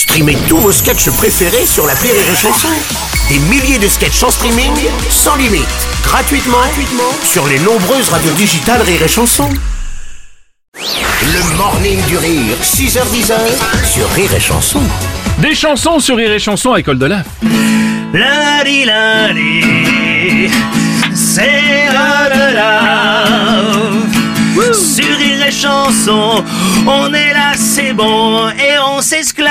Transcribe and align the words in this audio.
Streamez 0.00 0.38
tous 0.48 0.56
vos 0.56 0.72
sketchs 0.72 1.10
préférés 1.10 1.66
sur 1.66 1.86
la 1.86 1.92
Rire 1.92 2.14
et 2.14 2.34
Chanson. 2.34 2.68
Des 3.28 3.38
milliers 3.50 3.78
de 3.78 3.86
sketchs 3.86 4.22
en 4.22 4.30
streaming, 4.30 4.72
sans 5.10 5.36
limite, 5.36 5.68
gratuitement, 6.02 6.56
gratuitement 6.56 7.12
sur 7.22 7.46
les 7.46 7.58
nombreuses 7.58 8.08
radios 8.08 8.32
digitales 8.32 8.80
Rire 8.80 9.02
et 9.02 9.08
Chanson. 9.08 9.50
Le 10.74 11.56
morning 11.58 12.02
du 12.06 12.16
rire, 12.16 12.56
6h10 12.62 13.30
sur 13.84 14.08
Rire 14.12 14.34
et 14.34 14.40
Chanson. 14.40 14.80
Des 15.36 15.54
chansons 15.54 15.98
sur 15.98 16.16
Rire 16.16 16.32
et 16.32 16.38
Chanson 16.38 16.72
à 16.72 16.80
École 16.80 16.98
de 16.98 17.04
l'Art. 17.04 17.24
Lundi, 18.14 18.86
lundi, 18.86 20.50
c'est 21.14 21.90
de 21.92 22.56
On 25.62 27.12
est 27.12 27.34
là, 27.34 27.52
c'est 27.54 27.92
bon, 27.92 28.48
et 28.48 28.78
on 28.86 29.02
s'esclave. 29.02 29.50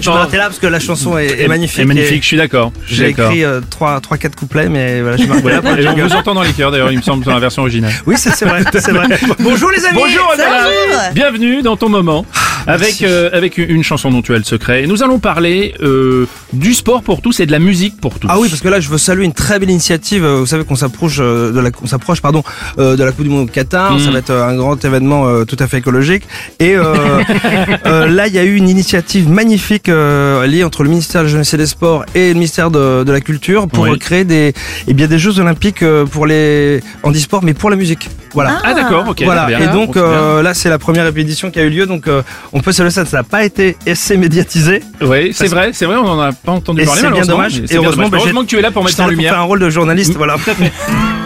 Je 0.00 0.10
m'arrêtais 0.10 0.38
là 0.38 0.46
parce 0.46 0.58
que 0.58 0.66
la 0.66 0.80
chanson 0.80 1.16
est, 1.18 1.42
est 1.42 1.46
magnifique. 1.48 1.76
C'est 1.76 1.84
magnifique, 1.84 2.22
je 2.22 2.26
suis 2.26 2.36
d'accord. 2.36 2.72
J'ai 2.86 3.10
écrit 3.10 3.44
euh, 3.44 3.60
3, 3.70 4.00
3, 4.00 4.16
4 4.18 4.34
couplets, 4.34 4.68
mais 4.68 5.02
voilà, 5.02 5.16
je 5.18 5.22
Ouais, 5.22 5.52
là 5.52 5.62
pour 5.62 5.70
et 5.78 5.88
on 5.88 5.94
vous 5.94 6.14
entend 6.14 6.34
dans 6.34 6.42
les 6.42 6.52
cœurs 6.52 6.72
d'ailleurs, 6.72 6.90
il 6.90 6.98
me 6.98 7.02
semble, 7.02 7.24
dans 7.24 7.34
la 7.34 7.38
version 7.38 7.62
originale. 7.62 7.92
Oui, 8.06 8.16
c'est 8.18 8.34
c'est 8.34 8.44
vrai, 8.44 8.64
c'est 8.72 8.90
vrai. 8.90 9.06
Bonjour 9.38 9.70
les 9.70 9.84
amis 9.86 10.00
Bonjour 10.02 10.30
Adela 10.32 11.10
Bienvenue 11.14 11.62
dans 11.62 11.76
ton 11.76 11.88
moment 11.88 12.26
avec, 12.70 13.02
euh, 13.02 13.30
avec 13.32 13.58
une 13.58 13.82
chanson 13.82 14.10
dont 14.10 14.22
tu 14.22 14.34
as 14.34 14.38
le 14.38 14.44
secret. 14.44 14.82
Et 14.84 14.86
nous 14.86 15.02
allons 15.02 15.18
parler 15.18 15.74
euh, 15.82 16.26
du 16.52 16.74
sport 16.74 17.02
pour 17.02 17.20
tous 17.22 17.40
et 17.40 17.46
de 17.46 17.52
la 17.52 17.58
musique 17.58 18.00
pour 18.00 18.18
tous. 18.18 18.28
Ah 18.30 18.38
oui, 18.38 18.48
parce 18.48 18.60
que 18.60 18.68
là, 18.68 18.80
je 18.80 18.88
veux 18.88 18.98
saluer 18.98 19.24
une 19.24 19.32
très 19.32 19.58
belle 19.58 19.70
initiative. 19.70 20.24
Euh, 20.24 20.36
Vous 20.40 20.46
savez 20.46 20.64
qu'on 20.64 20.76
s'approche 20.76 21.18
de 21.18 21.58
la, 21.58 21.70
on 21.82 21.86
s'approche, 21.86 22.20
pardon, 22.20 22.42
euh, 22.78 22.96
de 22.96 23.04
la 23.04 23.12
Coupe 23.12 23.24
du 23.24 23.30
Monde 23.30 23.48
au 23.48 23.52
Qatar. 23.52 23.98
Ça 24.00 24.10
va 24.10 24.18
être 24.18 24.32
un 24.32 24.56
grand 24.56 24.82
événement 24.84 25.44
tout 25.44 25.56
à 25.58 25.66
fait 25.66 25.78
écologique. 25.78 26.24
Et 26.58 26.74
là, 27.84 28.26
il 28.26 28.34
y 28.34 28.38
a 28.38 28.44
eu 28.44 28.54
une 28.56 28.68
initiative 28.68 29.28
magnifique 29.28 29.88
liée 29.88 30.64
entre 30.64 30.82
le 30.82 30.90
ministère 30.90 31.22
de 31.22 31.26
la 31.26 31.32
Jeunesse 31.32 31.54
et 31.54 31.56
des 31.56 31.66
Sports 31.66 32.04
et 32.14 32.28
le 32.28 32.34
ministère 32.34 32.70
de, 32.70 33.04
de 33.04 33.12
la 33.12 33.20
Culture 33.20 33.68
pour 33.68 33.84
Oui. 33.84 33.98
créer 33.98 34.24
des, 34.24 34.52
eh 34.86 34.94
bien, 34.94 35.06
des 35.06 35.18
Jeux 35.18 35.38
Olympiques 35.38 35.84
pour 36.10 36.26
les 36.26 36.80
handisport, 37.02 37.42
mais 37.42 37.54
pour 37.54 37.70
la 37.70 37.76
musique. 37.76 38.08
Voilà. 38.34 38.58
Ah 38.64 38.74
d'accord, 38.74 39.06
ok. 39.08 39.22
Voilà, 39.24 39.46
bien. 39.46 39.58
et 39.58 39.66
donc 39.68 39.96
euh, 39.96 40.42
là 40.42 40.54
c'est 40.54 40.68
la 40.68 40.78
première 40.78 41.06
édition 41.06 41.50
qui 41.50 41.58
a 41.58 41.62
eu 41.62 41.70
lieu, 41.70 41.86
donc 41.86 42.06
euh, 42.06 42.22
on 42.52 42.60
peut 42.60 42.72
saluer 42.72 42.90
ça, 42.90 43.04
ça 43.04 43.18
n'a 43.18 43.22
pas 43.24 43.44
été 43.44 43.76
assez 43.86 44.16
médiatisé. 44.16 44.82
Oui, 45.00 45.32
c'est 45.34 45.48
vrai, 45.48 45.70
c'est 45.72 45.86
vrai, 45.86 45.96
on 45.96 46.04
n'en 46.04 46.20
a 46.20 46.32
pas 46.32 46.52
entendu 46.52 46.82
Et 46.82 46.84
parler 46.84 47.00
c'est 47.02 47.10
bien 47.10 47.24
dommage. 47.24 47.58
Et 47.70 47.76
heureusement, 47.76 48.04
dommage. 48.04 48.10
bah, 48.10 48.18
Heureusement 48.20 48.40
que 48.42 48.46
tu 48.46 48.58
es 48.58 48.62
là 48.62 48.70
pour 48.70 48.84
mettre 48.84 49.00
en 49.00 49.02
là 49.04 49.08
pour 49.08 49.10
lumière. 49.12 49.32
faire 49.32 49.40
un 49.40 49.44
rôle 49.44 49.60
de 49.60 49.70
journaliste, 49.70 50.14
voilà. 50.16 50.36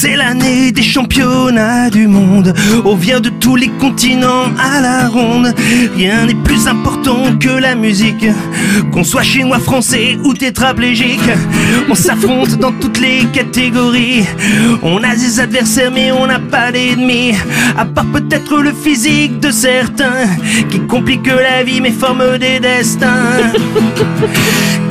C'est 0.00 0.14
l'année 0.14 0.70
des 0.70 0.84
championnats 0.84 1.90
du 1.90 2.06
monde. 2.06 2.54
On 2.84 2.94
vient 2.94 3.18
de 3.18 3.30
tous 3.30 3.56
les 3.56 3.66
continents 3.66 4.44
à 4.56 4.80
la 4.80 5.08
ronde. 5.08 5.52
Rien 5.96 6.24
n'est 6.26 6.36
plus 6.36 6.68
important 6.68 7.36
que 7.40 7.48
la 7.48 7.74
musique. 7.74 8.24
Qu'on 8.92 9.02
soit 9.02 9.24
chinois, 9.24 9.58
français 9.58 10.16
ou 10.22 10.34
tétraplégique. 10.34 11.28
On 11.90 11.96
s'affronte 11.96 12.58
dans 12.58 12.70
toutes 12.70 13.00
les 13.00 13.24
catégories. 13.32 14.24
On 14.84 15.02
a 15.02 15.16
des 15.16 15.40
adversaires, 15.40 15.90
mais 15.92 16.12
on 16.12 16.28
n'a 16.28 16.38
pas 16.38 16.70
d'ennemis. 16.70 17.34
À 17.76 17.84
part 17.84 18.06
peut-être 18.06 18.56
le 18.58 18.72
physique 18.72 19.40
de 19.40 19.50
certains. 19.50 20.28
Qui 20.70 20.78
complique 20.78 21.26
la 21.26 21.64
vie, 21.64 21.80
mais 21.80 21.90
forme 21.90 22.38
des 22.38 22.60
destins. 22.60 23.50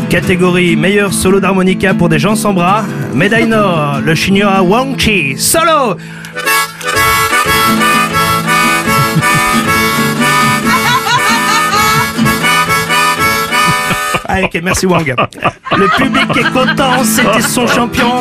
Catégorie 0.09 0.75
meilleur 0.77 1.13
solo 1.13 1.39
d'harmonica 1.39 1.93
pour 1.93 2.07
des 2.07 2.17
gens 2.17 2.35
sans 2.35 2.53
bras. 2.53 2.83
Médaille 3.13 3.45
Nord, 3.47 3.99
le 4.03 4.15
chinois 4.15 4.61
Wang 4.61 4.97
Chi. 4.97 5.37
Solo 5.37 5.97
Ah, 14.29 14.41
ok, 14.43 14.59
merci 14.61 14.85
Wang. 14.85 15.15
Le 15.77 15.87
public 15.97 16.37
est 16.37 16.51
content, 16.51 17.03
c'était 17.03 17.41
son 17.41 17.65
champion. 17.65 18.19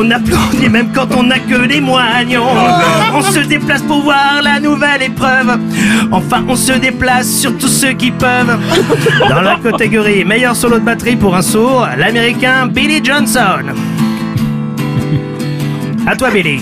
On 0.00 0.08
applaudit 0.12 0.68
même 0.68 0.92
quand 0.94 1.08
on 1.16 1.24
n'a 1.24 1.40
que 1.40 1.66
des 1.66 1.80
moignons. 1.80 2.46
On 3.12 3.20
se 3.20 3.40
déplace 3.40 3.82
pour 3.82 4.04
voir 4.04 4.40
la 4.44 4.60
nouvelle 4.60 5.02
épreuve. 5.02 5.58
Enfin, 6.12 6.44
on 6.46 6.54
se 6.54 6.70
déplace 6.70 7.28
sur 7.28 7.58
tous 7.58 7.66
ceux 7.66 7.94
qui 7.94 8.12
peuvent. 8.12 8.60
Dans 9.28 9.40
la 9.40 9.56
catégorie 9.56 10.24
meilleur 10.24 10.54
solo 10.54 10.78
de 10.78 10.84
batterie 10.84 11.16
pour 11.16 11.34
un 11.34 11.42
sourd, 11.42 11.88
l'américain 11.98 12.68
Billy 12.68 13.00
Johnson. 13.02 13.74
À 16.06 16.14
toi, 16.14 16.30
Billy. 16.30 16.60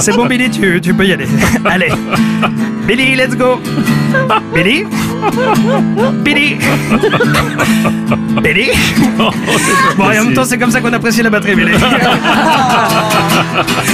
C'est 0.00 0.16
bon, 0.16 0.26
Billy, 0.26 0.50
tu, 0.50 0.80
tu 0.80 0.92
peux 0.92 1.06
y 1.06 1.12
aller. 1.12 1.28
Allez. 1.64 1.92
Billy, 2.88 3.14
let's 3.14 3.36
go. 3.36 3.60
Billy? 4.52 4.84
Billy. 6.24 6.56
Billy. 8.42 8.70
Bon, 9.96 10.10
et 10.10 10.18
en 10.18 10.24
même 10.24 10.34
temps, 10.34 10.44
c'est 10.44 10.58
comme 10.58 10.70
ça 10.70 10.80
qu'on 10.80 10.92
apprécie 10.92 11.22
la 11.22 11.30
batterie, 11.30 11.54
Billy. 11.54 11.72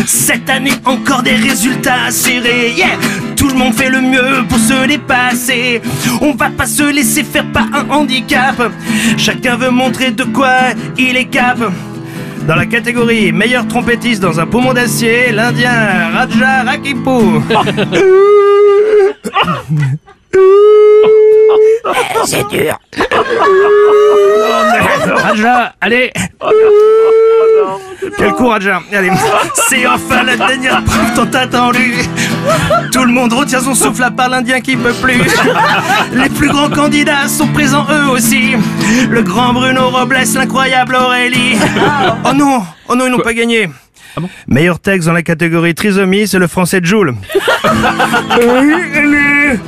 Cette 0.05 0.51
année, 0.51 0.73
encore 0.85 1.23
des 1.23 1.37
résultats 1.37 2.11
serrés. 2.11 2.73
Yeah 2.77 2.99
Tout 3.37 3.49
le 3.49 3.55
monde 3.55 3.73
fait 3.75 3.89
le 3.89 4.01
mieux 4.01 4.45
pour 4.49 4.59
se 4.59 4.87
dépasser. 4.87 5.81
On 6.21 6.33
va 6.33 6.51
pas 6.51 6.67
se 6.67 6.83
laisser 6.83 7.23
faire 7.23 7.47
par 7.53 7.67
un 7.73 7.89
handicap. 7.91 8.61
Chacun 9.17 9.57
veut 9.57 9.71
montrer 9.71 10.11
de 10.11 10.25
quoi 10.25 10.75
il 10.99 11.17
est 11.17 11.27
cap. 11.27 11.59
Dans 12.47 12.57
la 12.57 12.67
catégorie 12.67 13.31
meilleur 13.31 13.69
trompettiste 13.69 14.21
dans 14.21 14.41
un 14.41 14.47
poumon 14.47 14.73
d'acier, 14.73 15.31
l'Indien 15.31 16.11
Raja 16.13 16.65
Rakipu. 16.65 17.41
C'est 22.25 22.49
dur. 22.49 22.79
Raja, 25.17 25.75
allez. 25.81 26.13
Quel 28.19 28.33
coup 28.33 28.49
Raja 28.49 28.83
Allez, 28.93 29.11
c'est 29.69 29.87
enfin 29.87 30.23
la 30.23 30.37
dernière 30.37 30.83
preuve 30.85 31.15
tant 31.15 31.39
attendue 31.39 31.95
Tout 32.93 33.05
le 33.05 33.13
monde 33.13 33.33
retient 33.33 33.61
son 33.61 33.75
souffle 33.75 34.03
à 34.03 34.11
part 34.11 34.29
l'Indien 34.29 34.61
qui 34.61 34.77
peut 34.77 34.93
plus. 34.93 35.23
Les 36.13 36.29
plus 36.29 36.49
grands 36.49 36.71
candidats 36.71 37.29
sont 37.29 37.49
présents 37.49 37.87
eux 37.91 38.11
aussi. 38.11 38.55
Le 39.09 39.23
grand 39.23 39.53
Bruno 39.53 39.89
Robles, 39.89 40.19
l'incroyable 40.35 40.97
Aurélie. 40.97 41.57
Oh 42.25 42.33
non. 42.35 42.63
Oh 42.89 42.95
non, 42.95 43.07
ils 43.07 43.13
n'ont 43.13 43.19
pas 43.19 43.35
gagné. 43.35 43.69
Meilleur 44.47 44.79
texte 44.79 45.07
dans 45.07 45.15
la 45.15 45.23
catégorie 45.23 45.75
trisomie, 45.75 46.29
c'est 46.29 46.39
le 46.39 46.47
français 46.47 46.81
Joule. 46.83 47.15
Allez, 48.31 48.75
allez, 48.95 49.59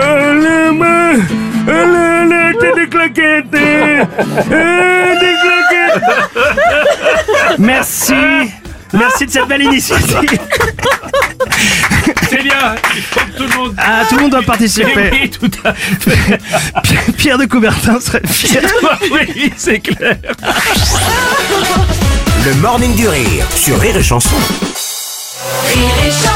allez, 0.00 1.22
des 1.66 2.88
claquettes, 2.88 3.50
des 3.50 4.06
claquettes. 5.42 6.02
Merci, 7.58 8.14
merci 8.92 9.26
de 9.26 9.30
cette 9.30 9.48
belle 9.48 9.62
initiative. 9.62 10.38
C'est 12.28 12.42
bien, 12.42 12.74
il 12.96 13.02
faut 13.02 13.20
que 13.20 13.36
tout 13.36 13.44
le 13.44 13.56
monde... 13.56 13.74
Ah, 13.78 14.02
tout 14.08 14.16
le 14.16 14.22
monde 14.22 14.32
doit 14.32 14.42
participer. 14.42 15.10
Oui, 15.12 15.30
tout 15.30 15.50
à 15.64 15.72
fait. 15.74 16.40
Pierre 17.16 17.38
de 17.38 17.44
Coubertin 17.46 18.00
serait 18.00 18.22
fier. 18.26 18.62
oui, 19.12 19.52
c'est 19.56 19.80
clair. 19.80 20.16
Le 22.44 22.54
morning 22.56 22.94
du 22.94 23.08
rire 23.08 23.46
sur 23.54 23.78
Rire 23.78 23.96
et 23.96 24.02
Chanson. 24.02 24.36
Rire 25.74 25.94
et 26.06 26.10
chanson 26.10 26.33